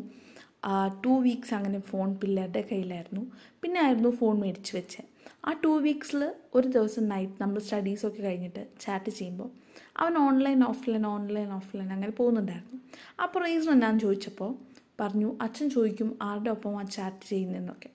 ടു 1.04 1.14
വീക്സ് 1.26 1.54
അങ്ങനെ 1.58 1.80
ഫോൺ 1.92 2.10
പിള്ളേരുടെ 2.22 2.62
കയ്യിലായിരുന്നു. 2.72 3.24
പിന്നെ 3.62 3.80
ആയിരുന്നു 3.86 4.10
ഫോൺ 4.20 4.36
മേടിച്ച് 4.44 4.74
വെച്ചത് 4.78 5.08
ആ 5.48 5.52
ടു 5.54 5.68
വീക്സിൽ 5.68 6.32
ഒരു 6.56 6.68
ദിവസം 6.68 7.08
നൈറ്റ് 7.08 7.34
നമ്മൾ 7.42 7.60
സ്റ്റഡീസൊക്കെ 7.60 8.22
കഴിഞ്ഞിട്ട് 8.22 8.68
ചാറ്റ് 8.82 9.10
ചെയ്യുമ്പോൾ 9.10 9.50
അവൻ 9.98 10.18
ഓൺലൈൻ 10.18 10.64
ഓഫ്ലൈൻ 10.64 11.06
ഓൺലൈൻ 11.08 11.54
ഓഫ്ലൈൻ 11.54 11.94
അങ്ങനെ 11.94 12.12
പോകുന്നുണ്ടായിരുന്നു. 12.12 12.80
അപ്പോൾ 13.24 13.44
റീസൺ 13.44 13.72
എന്നാന്ന് 13.72 14.00
ചോദിച്ചപ്പോൾ 14.00 14.52
പറഞ്ഞു 15.00 15.38
അച്ഛൻ 15.42 15.70
ചോദിക്കും 15.70 16.20
ആരുടെ 16.22 16.50
ഒപ്പം 16.50 16.80
ആ 16.80 16.84
ചാറ്റ് 16.84 17.30
ചെയ്യുന്നതെന്നൊക്കെ. 17.30 17.90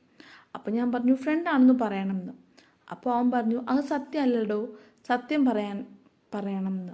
അപ്പോൾ 0.55 0.71
ഞാൻ 0.71 0.93
പറഞ്ഞു 0.93 1.15
ഫ്രണ്ടാണെന്ന് 1.15 1.75
പറയണമെന്ന്. 1.75 2.33
അപ്പോൾ 2.91 3.11
അവൻ 3.15 3.31
പറഞ്ഞു 3.31 3.65
അത് 3.69 3.81
സത്യമല്ലടോ 3.81 4.79
സത്യം 5.09 5.45
പറയാൻ 5.45 5.87
പറയണമെന്ന്. 6.35 6.93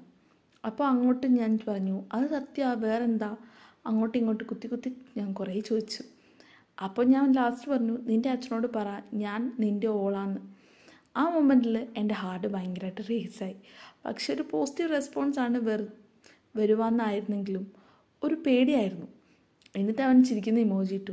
അപ്പോൾ 0.66 0.84
അങ്ങോട്ട് 0.84 1.26
ഞാൻ 1.26 1.58
പറഞ്ഞു 1.68 2.04
അത് 2.12 2.26
സത്യമാണ് 2.30 2.80
വേറെന്താ? 2.80 3.36
അങ്ങോട്ടും 3.86 4.18
ഇങ്ങോട്ട് 4.18 4.44
കുത്തി 4.44 4.68
കുത്തി 4.68 4.96
ഞാൻ 5.16 5.32
കുറേ 5.32 5.60
ചോദിച്ചു. 5.60 6.02
അപ്പോൾ 6.82 7.06
ഞാൻ 7.06 7.32
ലാസ്റ്റ് 7.32 7.70
പറഞ്ഞു 7.70 7.98
നിന്റെ 8.00 8.30
അച്ഛനോട് 8.30 8.66
പറ 8.76 9.02
ഞാൻ 9.14 9.56
നിന്റെ 9.60 9.86
ഓളാന്ന്. 9.86 10.40
ആ 11.16 11.28
മൊമെന്റിൽ 11.28 11.88
എന്റെ 11.96 12.14
ഹാർട്ട് 12.14 12.46
ഭയങ്കരമായിട്ട് 12.46 13.00
റേസായി 13.10 13.56
പക്ഷെ 14.04 14.34
ഒരു 14.34 14.44
പോസിറ്റീവ് 14.50 14.90
റെസ്പോൺസ് 14.90 15.38
ആണ് 15.38 15.58
വെറു 15.58 15.86
വരുവാന്നായിരുന്നെങ്കിലും 16.56 17.72
ഒരു 18.22 18.34
പേടിയായിരുന്നു. 18.34 19.06
എന്നിട്ട് 19.76 20.02
അവൻ 20.02 20.24
ചിരിക്കുന്ന 20.24 20.60
ഇമോജി 20.60 20.94
ഇട്ടു. 20.94 21.12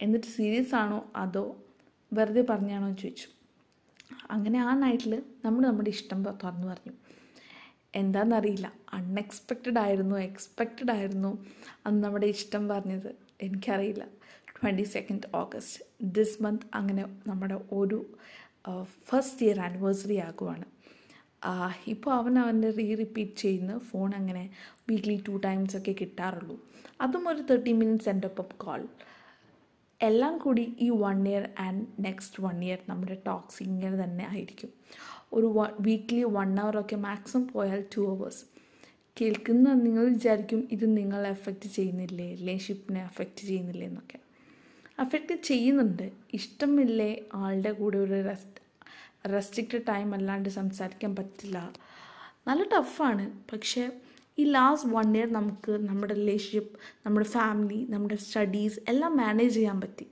എന്നിട്ട് 0.00 0.26
സീരിയസ് 0.26 0.74
ആണോ 0.74 1.06
അതോ 1.16 1.56
വെറുതെ 2.12 2.44
പറഞ്ഞാണോ? 2.50 2.86
എന്ന് 2.86 2.98
ചോദിച്ചു. 2.98 3.28
അങ്ങനെ 4.30 4.58
ആ 4.58 4.74
നൈറ്റിൽ 4.74 5.22
നമ്മൾ 5.44 5.66
നമ്മുടെ 5.66 5.90
ഇഷ്ടം 5.90 6.22
തുറന്നു 6.22 6.66
പറഞ്ഞു. 6.66 6.92
എന്താണെന്നറിയില്ല 7.94 8.72
അൺഎക്സ്പെക്റ്റഡ് 8.92 9.78
ആയിരുന്നു 9.78 10.16
എക്സ്പെക്റ്റഡ് 10.16 10.90
ആയിരുന്നു 10.90 11.44
അന്ന് 11.86 12.04
നമ്മുടെ 12.04 12.26
ഇഷ്ടം 12.26 12.68
പറഞ്ഞത്. 12.68 13.16
എനിക്കറിയില്ല. 13.40 14.06
Twenty 14.56 14.86
second 14.94 15.28
August 15.36 15.80
this 16.16 16.42
month 16.42 16.66
അങ്ങനെ 16.74 17.02
നമ്മുടെ 17.26 17.58
ഒരു 17.72 17.98
ഫസ്റ്റ് 19.08 19.44
ഇയർ 19.46 19.58
ആനിവേഴ്സറി 19.66 20.16
ആകുവാണ്. 20.28 20.66
ഇപ്പോൾ 21.92 22.12
അവൻ 22.14 22.34
അവന്റെ 22.38 22.70
റീ 22.78 22.86
റിപ്പീറ്റ് 22.94 23.36
ചെയ്യുന്ന 23.36 23.78
ഫോൺ 23.88 24.08
അങ്ങനെ 24.14 24.44
വീക്ക്ലി 24.90 25.16
ടു 25.28 25.34
ടൈംസ് 25.44 25.76
ഒക്കെ 25.76 25.94
കിട്ടാറുള്ളൂ. 26.00 26.56
അതും 27.00 27.28
ഒരു 27.28 27.42
തേർട്ടി 27.50 27.72
മിനിറ്റ്സ് 27.72 28.08
എന്റെ 28.08 28.28
ഒപ്പം 28.28 28.48
കോൾ 28.64 28.82
എല്ലാം 30.00 30.34
കൂടി 30.38 30.64
ഈ 30.86 30.88
one 31.04 31.28
year 31.28 31.44
and 31.66 31.86
next 32.06 32.42
one 32.46 32.64
year 32.64 32.80
നമ്മുടെ 32.88 33.16
ടോക്സ് 33.26 33.62
ഇങ്ങനെ 33.62 33.96
തന്നെ 34.04 34.24
ആയിരിക്കും. 34.32 34.70
ഒരു 35.32 35.46
വീക്ക്ലി 35.88 36.22
വൺ 36.38 36.50
ഒക്കെ 36.82 36.96
മാക്സിമം 37.08 37.46
പോയാൽ 37.54 37.80
ടു 37.96 38.02
അവേഴ്സ് 38.12 38.44
കേൾക്കുന്ന 39.20 39.68
നിങ്ങൾ 39.86 40.04
വിചാരിക്കും 40.14 40.68
ഇത് 40.74 40.86
നിങ്ങളെ 40.96 41.28
എഫക്റ്റ് 41.36 41.68
ചെയ്യുന്നില്ലേ? 41.76 42.28
റിലേഷൻഷിപ്പിനെ 42.40 43.00
എഫക്റ്റ് 43.10 43.42
ചെയ്യുന്നില്ലേ 43.50 43.86
എന്നൊക്കെ. 43.86 44.18
അഫക്റ്റ് 44.98 45.34
ചെയ്യുന്നുണ്ട്. 45.34 46.12
ഇഷ്ടമില്ലേ 46.34 47.28
ആളുടെ 47.34 47.72
കൂടെ 47.72 47.98
ഒരു 47.98 48.24
റെസ്റ്റ് 48.24 48.62
റെസ്ട്രിക്റ്റഡ് 49.32 49.86
ടൈം 49.88 50.14
അല്ലാണ്ട് 50.14 50.48
സംസാരിക്കാൻ 50.48 51.16
പറ്റില്ല. 51.16 51.72
നല്ല 52.48 52.62
ടഫാണ് 52.62 53.30
പക്ഷേ 53.52 53.90
ഈ 54.38 54.44
ലാസ്റ്റ് 54.44 54.88
വൺ 54.90 55.16
ഇയർ 55.16 55.32
നമുക്ക് 55.32 55.72
നമ്മുടെ 55.72 56.14
റിലേഷൻഷിപ്പ് 56.14 56.78
നമ്മുടെ 57.06 57.26
ഫാമിലി 57.26 57.86
നമ്മുടെ 57.90 58.16
സ്റ്റഡീസ് 58.16 58.80
എല്ലാം 58.88 59.16
മാനേജ് 59.16 59.54
ചെയ്യാൻ 59.54 59.80
പറ്റി. 59.80 60.06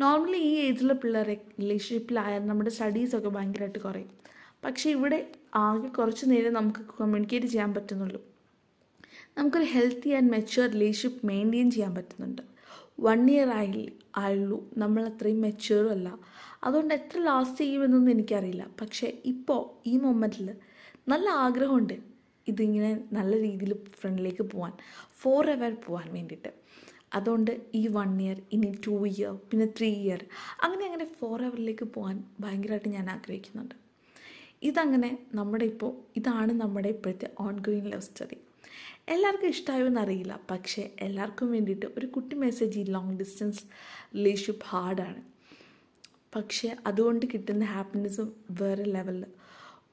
നോർമലി 0.00 0.36
ഈ 0.36 0.54
ഏജിലെ 0.54 0.94
പിള്ളേരെ 0.94 1.44
റിലേഷൻഷിപ്പിലായാൽ 1.60 2.46
നമ്മുടെ 2.46 2.70
സ്റ്റഡീസൊക്കെ 2.70 3.28
ഭയങ്കരമായിട്ട് 3.28 3.78
കുറയും. 3.78 4.10
പക്ഷേ 4.64 4.90
ഇവിടെ 4.90 5.32
ആകെ 5.54 5.88
കുറച്ച് 5.88 6.30
നേരം 6.30 6.52
നമുക്ക് 6.52 6.78
കമ്മ്യൂണിക്കേറ്റ് 6.78 7.46
ചെയ്യാൻ 7.46 7.74
പറ്റുന്നുള്ളൂ. 7.74 8.22
നമുക്കൊരു 9.38 9.64
healthy 9.64 10.10
and 10.10 10.30
mature 10.30 10.68
relationship 10.68 11.26
maintain 11.26 11.70
ചെയ്യാൻ 11.70 11.94
പറ്റുന്നുണ്ട്. 11.94 12.51
വൺ 13.02 13.30
ഇയർ 13.30 13.50
ആയി 13.50 13.84
ആയുള്ളൂ. 14.16 14.58
നമ്മൾ 14.76 15.02
അത്രയും 15.04 15.40
മെച്ചുവറും 15.40 15.90
അല്ല. 15.90 16.08
അതുകൊണ്ട് 16.64 16.94
എത്ര 16.94 17.18
ലാസ്റ്റ് 17.18 17.58
ചെയ്യുമെന്നൊന്നും 17.58 18.12
എനിക്കറിയില്ല. 18.12 18.64
പക്ഷേ 18.80 19.08
ഇപ്പോൾ 19.24 19.88
ഈ 19.88 19.96
മൊമെന്റിൽ 19.96 20.48
നല്ല 21.08 21.28
ആഗ്രഹമുണ്ട് 21.44 21.96
ഇതിങ്ങനെ 22.46 22.90
നല്ല 23.12 23.32
രീതിയിൽ 23.40 23.72
ഫ്രണ്ടിലേക്ക് 24.00 24.42
പോകാൻ 24.42 24.72
ഫോർ 25.12 25.50
എവർ 25.50 25.72
പോകാൻ 25.86 26.12
വേണ്ടിയിട്ട്. 26.12 26.52
അതുകൊണ്ട് 27.14 27.50
ഈ 27.74 27.86
വൺ 27.86 28.22
ഇയർ 28.22 28.38
ഇനി 28.52 28.70
ടു 28.86 28.94
ഇയർ 29.06 29.32
പിന്നെ 29.50 29.66
ത്രീ 29.78 29.90
ഇയർ 30.04 30.20
അങ്ങനെ 30.62 30.84
അങ്ങനെ 30.86 31.04
ഫോർ 31.20 31.42
എവറിലേക്ക് 31.42 31.84
പോകാൻ 31.84 32.24
ഭയങ്കരമായിട്ട് 32.40 32.88
ഞാൻ 32.88 33.10
ആഗ്രഹിക്കുന്നുണ്ട്. 33.10 33.74
ഇതങ്ങനെ 34.62 35.18
നമ്മുടെ 35.34 35.64
ഇപ്പോൾ 35.64 35.92
ഇതാണ് 36.16 36.52
നമ്മുടെ 36.52 36.88
ഇപ്പോഴത്തെ 36.88 37.30
ഓൺ 37.40 37.56
ഗോയിങ് 37.58 37.92
ലവ് 37.92 38.00
സ്റ്റോറി 38.00 38.38
എല്ലാവർക്കും 39.08 39.48
ഇഷ്ടമായോ 39.48 39.86
എന്നറിയില്ല. 39.86 40.40
പക്ഷേ 40.50 40.82
എല്ലാവർക്കും 41.00 41.50
വേണ്ടിയിട്ട് 41.52 41.86
ഒരു 41.98 42.06
കുട്ടി 42.06 42.36
മെസ്സേജ് 42.36 42.78
ഈ 42.78 42.84
ലോങ് 42.96 43.14
ഡിസ്റ്റൻസ് 43.18 43.62
റിലേഷൻഷിപ്പ് 44.16 44.66
ഹാർഡാണ് 44.66 45.22
പക്ഷേ 46.34 46.68
അതുകൊണ്ട് 46.86 47.24
കിട്ടുന്ന 47.32 47.64
ഹാപ്പിനെസ്സും 47.64 48.28
വേറെ 48.60 48.84
ലെവലിൽ 48.96 49.24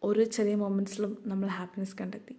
ഓരോ 0.03 0.23
ചെറിയ 0.35 0.55
മൊമെന്റ്സിലും 0.55 1.13
നമ്മൾ 1.25 1.47
ഹാപ്പിനെസ് 1.47 1.95
കണ്ടെത്തി. 2.01 2.35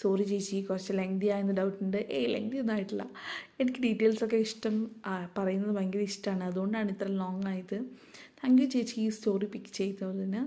സോറി 0.00 0.22
ചേച്ചി 0.22 0.56
കുറച്ച് 0.62 0.92
ലെങ്തി 0.92 1.26
ആയെന്ന് 1.34 1.54
ഡൗട്ട് 1.58 1.78
ഉണ്ട്. 1.84 1.96
ഏയ് 1.96 2.28
ലെങ്തി 2.34 2.56
ഒന്നും 2.58 2.74
ആയിട്ടില്ല. 2.74 3.04
എനിക്ക് 3.60 3.80
ഡീറ്റെയിൽസൊക്കെ 3.80 4.36
ഇഷ്ടം 4.46 4.74
പറയുന്നത് 5.38 5.72
ഭയങ്കര 5.76 6.02
ഇഷ്ടമാണ് 6.10 6.44
അതുകൊണ്ടാണ് 6.44 6.90
ഇത്ര 6.90 7.08
ലോങ് 7.22 7.46
ആയത്. 7.52 7.76
താങ്ക് 8.40 8.62
യു 8.62 8.66
ചേച്ചി 8.68 8.96
ഈ 9.00 9.08
സ്റ്റോറി 9.08 9.46
പിക്ക് 9.46 9.72
ചെയ്തതിന്. 9.72 10.42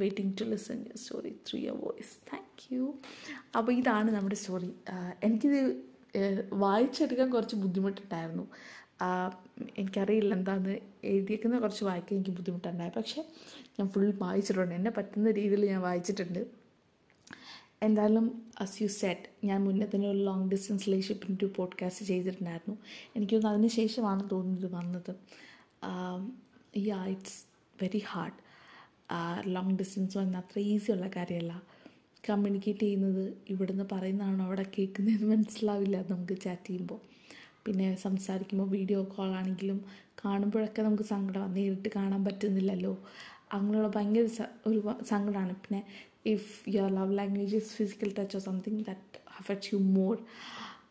Waiting 0.00 0.32
to 0.40 0.44
listen 0.44 0.78
your 0.78 0.96
story 0.96 1.32
through 1.46 1.56
your 1.60 1.78
voice 1.86 2.14
thank 2.32 2.74
you 2.74 2.84
അപ്പോൾ 3.56 3.72
ഇതാണ് 3.72 4.10
നമ്മുടെ 4.10 4.34
സ്റ്റോറി 4.34 4.70
എനിക്കിത് 5.22 5.60
വായിച്ചെടുക്കാൻ 6.52 7.30
കുറച്ച് 7.30 7.56
ബുദ്ധിമുട്ടുണ്ടായിരുന്നു. 7.56 8.44
എനിക്കറിയില്ല 9.78 10.34
എന്താന്ന് 10.34 10.74
എഴുതിയേക്കുന്ന 11.04 11.58
കുറച്ച് 11.58 11.84
വായിക്കാൻ 11.84 12.14
എനിക്ക് 12.18 12.30
ബുദ്ധിമുട്ടുണ്ടായി. 12.30 12.92
പക്ഷേ 12.96 13.20
ഞാൻ 13.78 13.88
ഫുൾ 13.88 14.06
വായിച്ചിട്ടുണ്ട്. 14.22 14.74
എന്നെ 14.74 14.90
പറ്റുന്ന 14.90 15.30
രീതിയിൽ 15.30 15.64
ഞാൻ 15.72 15.80
വായിച്ചിട്ടുണ്ട്. 15.80 16.40
എന്തായാലും 17.82 18.26
അസ് 18.60 18.82
യു 18.82 18.88
സെറ്റ് 19.00 19.46
ഞാൻ 19.46 19.58
മുന്നേ 19.64 19.86
തന്നെ 19.94 20.10
ഒരു 20.10 20.18
ലോങ് 20.28 20.48
ഡിസ്റ്റൻസ് 20.50 20.86
റിലേഷൻഷിപ്പിന്റെ 20.86 21.44
ഒരു 21.44 21.52
പോഡ്കാസ്റ്റ് 21.56 22.06
ചെയ്തിട്ടുണ്ടായിരുന്നു. 22.06 22.76
എനിക്കൊന്ന് 23.16 23.48
അതിന് 23.48 23.70
ശേഷമാണ് 23.80 24.30
തോന്നുന്നത് 24.32 24.68
വന്നത്. 24.74 25.12
Yeah 26.90 27.00
it's 27.14 27.38
very 27.82 28.02
hard 28.06 28.38
long 29.54 29.76
distance 29.76 30.18
വന്ന 30.18 30.36
അത്ര 30.36 30.58
ഈസി 30.70 30.90
ഉള്ള 30.92 31.06
കാര്യമല്ല. 31.16 31.52
കമ്മ്യൂണിക്കേറ്റ് 32.24 32.80
ചെയ്യുന്നത് 32.80 33.24
ഇവിടുന്ന് 33.48 33.84
പറയുന്നതാണോ 33.92 34.44
അവിടെ 34.44 34.64
കേൾക്കുന്നതെന്ന് 34.76 35.28
മനസ്സിലാവില്ല 35.34 35.96
നമുക്ക് 36.10 36.34
ചാറ്റ് 36.40 36.68
ചെയ്യുമ്പോൾ 36.68 37.00
പിന്നെ 37.66 37.86
സംസാരിക്കുമ്പോൾ 37.96 38.68
വീഡിയോ 38.68 39.00
കോൾ 39.14 39.30
ആണെങ്കിലും 39.30 39.78
കാണുമ്പോഴൊക്കെ 40.24 40.82
നമുക്ക് 40.82 41.06
സങ്കടമാണ് 41.14 41.56
നേരിട്ട് 41.56 41.88
കാണാൻ 41.96 42.20
പറ്റുന്നില്ലല്ലോ. 42.24 42.92
അങ്ങനെയുള്ള 43.52 43.90
ഭയങ്കര 43.96 44.24
ഒരു 44.66 44.78
സങ്കടമാണ് 45.04 45.54
പിന്നെ 45.54 45.80
if 46.26 46.52
your 46.68 46.90
love 46.90 47.14
language 47.18 47.56
is 47.56 47.72
physical 47.76 48.10
touch 48.18 48.36
or 48.36 48.42
something 48.42 48.80
that 48.84 49.20
affects 49.40 49.70
you 49.72 49.78
more 49.94 50.14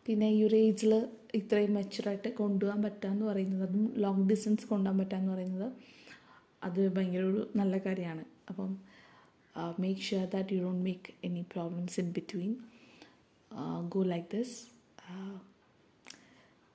പിന്നെ 0.07 0.27
ഈ 0.29 0.39
ഒരു 0.43 0.57
ഏജിൽ 0.67 0.93
ഇത്രയും 1.33 1.73
മെച്ചുറായിട്ട് 1.73 2.29
കൊണ്ടുപോകാൻ 2.33 2.79
പറ്റുക 2.83 3.09
എന്ന് 3.09 3.25
പറയുന്നത് 3.25 3.63
അതും 3.63 3.85
ലോങ് 3.97 4.25
ഡിസ്റ്റൻസ് 4.29 4.67
കൊണ്ടുപോകാൻ 4.67 4.99
പറ്റുക 5.01 5.17
എന്ന് 5.17 5.31
പറയുന്നത് 5.33 5.67
അത് 6.63 6.81
ഭയങ്കര 6.95 7.23
ഒരു 7.31 7.41
നല്ല 7.55 7.77
കാര്യമാണ്. 7.77 8.23
അപ്പം 8.49 8.71
make 9.79 10.01
sure 10.07 10.25
that 10.33 10.53
you 10.53 10.59
don't 10.63 10.83
make 10.87 11.13
any 11.27 11.41
problems 11.53 11.99
in 11.99 12.09
between 12.17 12.51
go 13.93 14.01
like 14.13 14.27
this 14.35 14.55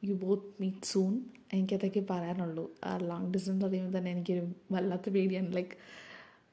you 0.02 0.14
both 0.24 0.48
meet 0.60 0.86
soon 0.92 1.12
എനിക്കതൊക്കെ 1.54 2.02
പറയാനുള്ളൂ. 2.10 2.64
ലോങ് 3.10 3.28
ഡിസ്റ്റൻസ് 3.34 3.64
അറിയുമ്പോൾ 3.64 3.98
തന്നെ 3.98 4.10
എനിക്കൊരു 4.10 4.44
വല്ലാത്ത 4.74 5.10
പേടിയാണ്. 5.16 5.50
ലൈക്ക് 5.56 5.76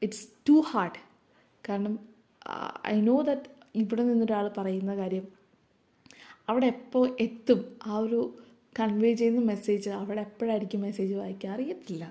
ഇറ്റ്സ് 0.01 0.25
ടു 0.49 0.55
ഹാർഡ് 0.71 0.99
കാരണം 1.69 1.95
ഐ 2.87 2.95
നോ 3.01 3.15
ദാറ്റ് 3.29 3.49
ഇവിടെ 3.75 4.03
നിന്നൊരാൾ 4.03 4.45
പറയുന്ന 4.57 4.93
കാര്യം 4.95 5.25
അവിടെ 6.49 6.67
എപ്പോൾ 6.73 7.03
എത്തും? 7.19 7.59
ആ 7.85 7.97
ഒരു 8.05 8.19
കൺവേ 8.79 9.11
ചെയ്യുന്ന 9.13 9.41
മെസ്സേജ് 9.51 9.89
അവിടെ 9.89 10.21
എപ്പോഴായിരിക്കും 10.21 10.81
മെസ്സേജ് 10.81 11.13
വായിക്കുക? 11.13 11.49
അറിയത്തില്ല. 11.55 12.05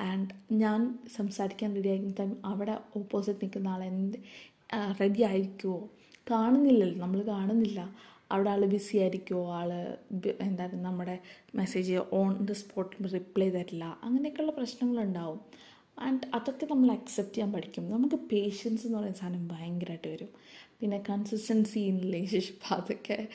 ആൻഡ് 0.00 0.28
ഞാൻ 0.52 0.98
സംസാരിക്കാൻ 1.16 1.74
റെഡി 1.74 1.88
ആയിരിക്കുന്ന 1.88 2.16
ടൈം 2.20 2.46
അവിടെ 2.46 2.78
ഓപ്പോസിറ്റ് 2.96 3.38
നിൽക്കുന്ന 3.42 3.68
ആൾ 3.68 3.84
എന്ത് 3.84 4.16
റെഡി 5.00 5.22
ആയിരിക്കുമോ 5.22 5.90
കാണുന്നില്ലല്ലോ 6.30 7.00
നമ്മൾ 7.00 7.22
കാണുന്നില്ല. 7.22 7.96
അവിടെ 8.32 8.50
ആൾ 8.50 8.66
ബിസി 8.66 8.96
ആയിരിക്കുമോ 8.96 9.52
ആൾ 9.52 9.96
എന്തായാലും 10.40 10.82
നമ്മുടെ 10.82 11.18
മെസ്സേജ് 11.54 11.98
ഓൺ 12.12 12.44
ദ 12.44 12.52
സ്പോട്ടിൽ 12.52 13.08
റിപ്ലൈ 13.08 13.50
തരില്ല. 13.50 13.98
അങ്ങനെയൊക്കെയുള്ള 14.02 14.52
പ്രശ്നങ്ങളുണ്ടാവും. 14.52 15.40
ആൻഡ് 15.98 16.20
അതൊക്കെ 16.34 16.66
നമ്മൾ 16.70 16.90
അക്സെപ്റ്റ് 16.90 17.34
ചെയ്യാൻ 17.34 17.52
പഠിക്കും. 17.52 17.90
നമുക്ക് 17.90 18.16
പേഷ്യൻസ് 18.16 18.86
എന്ന് 18.86 18.98
പറയുന്ന 18.98 19.16
സാധനം 19.16 19.48
ഭയങ്കരമായിട്ട് 19.48 20.08
വരും. 20.08 20.28
പിന്നെ 20.80 21.02
കൺസിസ്റ്റൻസി 21.10 21.78
ഇൻ 21.78 22.00
റിലേഷൻഷിപ്പ് 22.00 22.74
അതൊക്കെ 22.74 23.28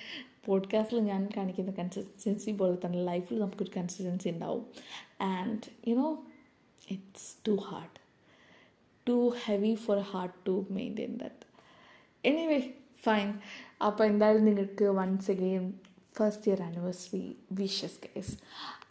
പോഡ്കാസ്റ്റിൽ 0.45 0.99
ഞാൻ 0.99 1.29
കാണിക്കുന്ന 1.37 1.71
കൺസിസ്റ്റൻസി 1.71 2.51
പോലെ 2.51 2.77
തന്നെ 2.85 3.03
ലൈഫിൽ 3.05 3.39
നമുക്കൊരു 3.39 3.71
കൺസിസ്റ്റൻസി 3.77 4.29
ഉണ്ടാവും. 4.29 4.65
And 5.21 5.89
you know 5.89 6.25
it's 6.91 7.29
too 7.47 7.55
hard 7.69 7.97
too 9.07 9.17
heavy 9.45 9.73
for 9.75 9.99
heart 10.11 10.35
to 10.47 10.55
maintain 10.69 11.13
that 11.17 11.45
anyway 12.23 12.59
fine 13.03 13.29
അപ്പോൾ 13.85 14.03
എന്തായാലും 14.03 14.45
നിങ്ങൾക്ക് 14.45 14.85
once 14.95 15.31
again 15.31 15.65
first 16.17 16.47
year 16.51 16.61
anniversary 16.61 17.25
wishes 17.51 17.99
case 18.05 18.33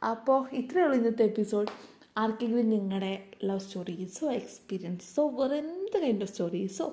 അപ്പോൾ 0.04 0.40
ഇത്രയേ 0.52 0.85
ഉള്ളൂ 0.85 0.97
ഇന്നത്തെ 0.97 1.25
എപ്പിസോഡ് 1.25 1.73
ആർക്കെങ്കിലും 2.16 2.69
നിങ്ങളുടെ 2.71 3.12
ലവ് 3.45 3.61
സ്റ്റോറീസോ 3.61 4.26
എക്സ്പീരിയൻസോ 4.33 5.25
വേറെ 5.30 5.59
എന്ത് 5.64 5.97
കൈൻഡ് 5.99 6.23
ഓഫ് 6.23 6.33
സ്റ്റോറീസോ 6.33 6.87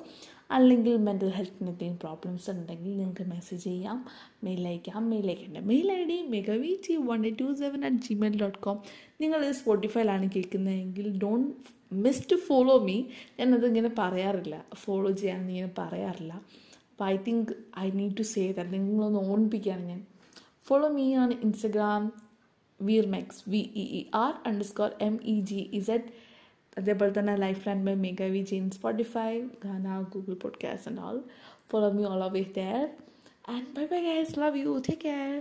അല്ലെങ്കിൽ 0.51 0.97
മെന്റൽ 0.97 1.29
ഹെൽത്തിന് 1.29 1.69
എന്തെങ്കിലും 1.69 1.99
പ്രോബ്ലംസ് 1.99 2.49
ഉണ്ടെങ്കിൽ 2.49 2.97
നിങ്ങൾക്ക് 2.97 3.23
മെസ്സേജ് 3.23 3.63
ചെയ്യാം. 3.63 4.05
മെയിൽ 4.43 4.67
അയക്കാം. 4.67 5.09
മെയിൽ 5.09 5.27
അയക്കേണ്ട. 5.27 5.57
Mail 5.57 5.91
I 5.91 6.03
D 6.03 6.27
മെഗവി 6.27 6.79
G 6.87 6.95
one 6.95 7.25
eight 7.25 7.39
two 7.39 7.53
seven 7.53 7.85
at 7.85 7.95
Gmail 7.95 8.41
dot 8.41 8.57
com 8.57 8.79
നിങ്ങൾ 9.21 9.51
സ്പോട്ടിഫൈയിലാണ് 9.51 10.29
കേൾക്കുന്നതെങ്കിൽ 10.35 11.19
don't 11.19 11.77
miss 11.93 12.31
to 12.31 12.35
follow 12.35 12.77
me 12.79 13.03
ഞാനത് 13.39 13.65
ഇങ്ങനെ 13.65 13.91
പറയാറില്ല. 13.97 14.65
ഫോളോ 14.75 15.11
ചെയ്യാമെന്ന് 15.11 15.51
ഇങ്ങനെ 15.51 15.71
പറയാറില്ല. 15.77 16.33
അപ്പോൾ 16.33 17.05
I 17.05 17.17
think 17.17 17.53
I 17.79 17.91
need 17.91 18.17
to 18.17 18.21
say 18.21 18.51
that 18.51 18.73
നിങ്ങളൊന്ന് 18.73 19.19
ഓർമ്മിപ്പിക്കുകയാണ് 19.19 19.83
ഞാൻ. 19.83 20.05
ഫോളോ 20.63 20.87
മീ 20.89 21.13
ആണ് 21.13 21.33
Instagram 21.43 22.27
വീർമെക്സ് 22.81 23.49
V 23.49 23.57
E 23.57 23.81
E 23.81 24.05
R 24.15 24.33
underscore 24.45 24.91
M 25.01 25.19
E 25.23 25.39
G 25.39 25.69
Z 25.73 26.26
അതേപോലെ 26.77 27.19
തന്നെ 27.19 27.35
life 27.35 27.61
line 27.67 27.85
by 27.85 27.95
Megha 27.95 28.23
V 28.23 28.41
Jain 28.41 28.69
Spotify 28.71 29.31
Gaana 29.65 30.01
Google 30.01 30.35
podcast 30.35 30.89
and 30.91 31.01
all 31.01 31.19
follow 31.71 31.91
me 31.91 32.03
all 32.03 32.23
always 32.23 32.55
there 32.55 32.87
and 33.49 33.67
bye 33.75 33.85
bye 33.85 34.01
guys 34.01 34.39
love 34.39 34.57
you 34.57 34.81
take 34.89 35.01
care 35.01 35.35